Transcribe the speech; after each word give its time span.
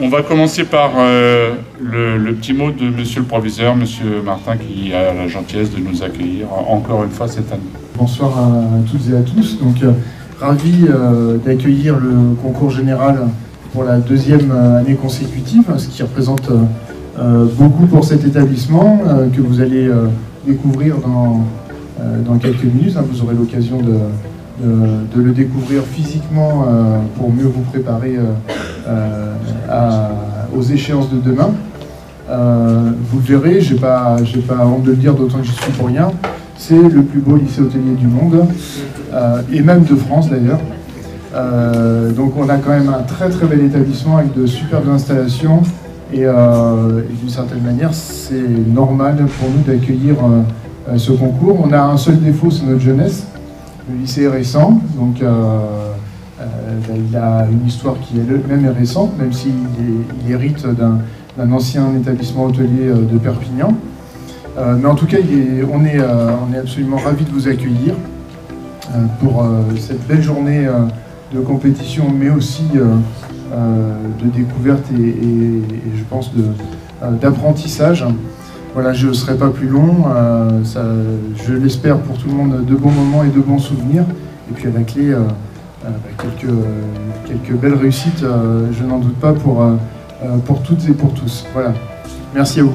On 0.00 0.08
va 0.08 0.22
commencer 0.22 0.62
par 0.62 0.92
euh, 0.96 1.54
le, 1.80 2.32
petit 2.34 2.52
mot 2.52 2.70
de 2.70 2.88
monsieur 2.88 3.20
le 3.20 3.26
proviseur, 3.26 3.74
monsieur 3.74 4.22
Martin, 4.24 4.56
qui 4.56 4.92
a 4.94 5.12
la 5.12 5.26
gentillesse 5.26 5.72
de 5.74 5.80
nous 5.80 6.04
accueillir 6.04 6.46
encore 6.52 7.02
une 7.02 7.10
fois 7.10 7.26
cette 7.26 7.50
année. 7.52 7.62
Bonsoir 7.98 8.38
à 8.38 8.88
toutes 8.88 9.12
et 9.12 9.16
à 9.16 9.22
tous. 9.22 9.58
Donc, 9.58 9.82
euh, 9.82 9.90
ravi 10.40 10.86
euh, 10.88 11.38
d'accueillir 11.38 11.98
le 11.98 12.36
concours 12.40 12.70
général 12.70 13.26
pour 13.72 13.82
la 13.82 13.98
deuxième 13.98 14.52
année 14.52 14.94
consécutive, 14.94 15.64
ce 15.76 15.88
qui 15.88 16.02
représente 16.02 16.48
beaucoup 17.58 17.86
pour 17.86 18.04
cet 18.04 18.24
établissement 18.24 19.02
que 19.34 19.40
vous 19.40 19.60
allez 19.60 19.90
découvrir 20.46 20.96
dans, 20.98 22.38
quelques 22.38 22.64
minutes. 22.64 22.96
Hein. 22.96 23.04
Vous 23.10 23.22
aurez 23.22 23.34
l'occasion 23.34 23.78
de, 23.82 25.20
le 25.20 25.32
découvrir 25.32 25.82
physiquement 25.82 26.66
pour 27.16 27.30
mieux 27.30 27.44
vous 27.44 27.60
préparer 27.62 28.16
aux 30.56 30.62
échéances 30.62 31.10
de 31.10 31.18
demain. 31.18 31.50
Euh, 32.30 32.90
vous 33.10 33.18
le 33.18 33.24
verrez, 33.24 33.60
je 33.60 33.74
n'ai 33.74 33.80
pas, 33.80 34.16
pas 34.46 34.66
honte 34.66 34.82
de 34.82 34.90
le 34.90 34.96
dire, 34.96 35.14
d'autant 35.14 35.38
que 35.38 35.46
je 35.46 35.52
suis 35.52 35.72
pour 35.72 35.86
rien. 35.86 36.10
C'est 36.56 36.76
le 36.76 37.02
plus 37.02 37.20
beau 37.20 37.36
lycée 37.36 37.62
hôtelier 37.62 37.94
du 37.94 38.06
monde, 38.06 38.46
euh, 39.12 39.42
et 39.52 39.62
même 39.62 39.84
de 39.84 39.94
France 39.94 40.28
d'ailleurs. 40.28 40.60
Euh, 41.34 42.10
donc 42.12 42.32
on 42.36 42.48
a 42.48 42.56
quand 42.56 42.70
même 42.70 42.88
un 42.88 43.02
très 43.02 43.28
très 43.28 43.46
bel 43.46 43.60
établissement 43.60 44.16
avec 44.16 44.34
de 44.34 44.46
superbes 44.46 44.88
installations 44.88 45.62
et, 46.12 46.24
d'une 46.24 47.28
certaine 47.28 47.62
manière 47.62 47.92
c'est 47.92 48.48
normal 48.66 49.26
pour 49.38 49.50
nous 49.50 49.62
d'accueillir 49.62 50.16
ce 50.96 51.12
concours. 51.12 51.64
On 51.64 51.72
a 51.72 51.80
un 51.80 51.96
seul 51.96 52.18
défaut, 52.18 52.50
c'est 52.50 52.64
notre 52.64 52.80
jeunesse. 52.80 53.26
Le 53.90 54.00
lycée 54.00 54.22
est 54.22 54.28
récent, 54.28 54.80
donc 54.98 55.22
il 57.10 57.16
a 57.16 57.46
une 57.50 57.66
histoire 57.66 57.96
qui 58.00 58.18
est 58.18 58.48
même 58.48 58.68
récente, 58.68 59.16
même 59.18 59.32
s'il 59.32 59.52
hérite 60.28 60.66
d'un 60.66 61.52
ancien 61.52 61.94
établissement 61.96 62.46
hôtelier 62.46 62.88
euh, 62.88 63.04
de 63.10 63.18
Perpignan. 63.18 63.74
Euh, 64.56 64.76
mais 64.80 64.88
en 64.88 64.94
tout 64.94 65.06
cas, 65.06 65.18
on, 65.72 65.84
est, 65.84 66.00
euh, 66.00 66.30
on, 66.48 66.52
est, 66.52 66.58
absolument 66.58 66.96
ravis 66.96 67.24
de 67.24 67.30
vous 67.30 67.48
accueillir 67.48 67.94
pour 69.20 69.44
cette 69.78 70.06
belle 70.08 70.22
journée 70.22 70.66
de 71.34 71.40
compétition, 71.40 72.04
mais 72.10 72.30
aussi 72.30 72.64
de 72.72 74.28
découverte 74.34 74.90
et, 74.92 75.14
je 75.94 76.04
pense 76.08 76.32
d'apprentissage. 77.20 78.06
Voilà, 78.72 78.94
je 78.94 79.08
ne 79.08 79.12
serai 79.12 79.36
pas 79.36 79.50
plus 79.50 79.68
long. 79.68 80.06
je 80.64 81.52
l'espère 81.52 81.98
pour 81.98 82.16
tout 82.16 82.28
le 82.28 82.34
monde, 82.34 82.64
de 82.64 82.74
bons 82.74 82.90
moments 82.90 83.24
et 83.24 83.28
de 83.28 83.40
bons 83.40 83.58
souvenirs. 83.58 84.04
Et 84.50 84.54
puis 84.54 84.68
à 84.68 84.70
la 84.70 84.80
clé, 84.84 85.14
quelques, 86.18 86.54
quelques 87.26 87.52
belles 87.60 87.74
réussites, 87.74 88.22
euh, 88.22 88.68
je 88.72 88.84
n'en 88.84 88.98
doute 88.98 89.16
pas, 89.16 89.32
pour, 89.32 89.62
euh, 89.62 89.76
pour 90.46 90.62
toutes 90.62 90.88
et 90.88 90.92
pour 90.92 91.14
tous. 91.14 91.46
Voilà. 91.52 91.72
Merci 92.34 92.60
à 92.60 92.64
vous. 92.64 92.74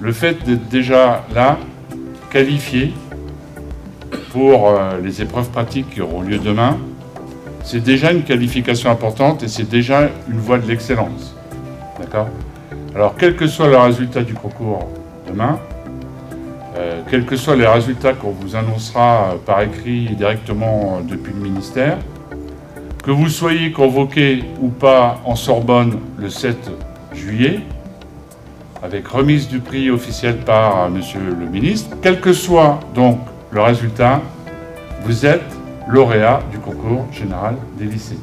Le 0.00 0.12
fait 0.12 0.44
d'être 0.44 0.68
déjà 0.68 1.24
là, 1.34 1.58
qualifié 2.30 2.94
pour 4.32 4.72
les 5.02 5.20
épreuves 5.20 5.50
pratiques 5.50 5.90
qui 5.90 6.00
auront 6.00 6.22
lieu 6.22 6.38
demain, 6.38 6.78
c'est 7.64 7.80
déjà 7.80 8.12
une 8.12 8.22
qualification 8.22 8.90
importante 8.90 9.42
et 9.42 9.48
c'est 9.48 9.68
déjà 9.68 10.08
une 10.28 10.38
voie 10.38 10.58
de 10.58 10.66
l'excellence. 10.66 11.34
D'accord? 12.00 12.28
Alors, 12.94 13.14
quel 13.16 13.36
que 13.36 13.46
soit 13.46 13.68
le 13.68 13.76
résultat 13.76 14.22
du 14.22 14.34
concours 14.34 14.88
demain, 15.28 15.58
euh, 16.76 17.02
quels 17.10 17.24
que 17.24 17.36
soient 17.36 17.56
les 17.56 17.66
résultats 17.66 18.12
qu'on 18.12 18.30
vous 18.30 18.54
annoncera 18.54 19.34
par 19.44 19.62
écrit 19.62 20.14
directement 20.14 21.00
depuis 21.02 21.32
le 21.32 21.40
ministère, 21.40 21.98
que 23.02 23.10
vous 23.10 23.28
soyez 23.28 23.72
convoqué 23.72 24.44
ou 24.60 24.68
pas 24.68 25.20
en 25.24 25.34
Sorbonne 25.34 25.98
le 26.18 26.28
7 26.28 26.70
juillet, 27.12 27.60
avec 28.82 29.08
remise 29.08 29.48
du 29.48 29.58
prix 29.58 29.90
officiel 29.90 30.38
par 30.38 30.88
Monsieur 30.90 31.20
le 31.20 31.46
ministre, 31.46 31.96
quel 32.02 32.20
que 32.20 32.32
soit 32.32 32.80
donc 32.94 33.18
le 33.50 33.60
résultat, 33.60 34.20
vous 35.02 35.26
êtes 35.26 35.56
lauréat 35.88 36.40
du 36.50 36.58
concours 36.58 37.06
général 37.12 37.56
des 37.78 37.86
lycées. 37.86 38.18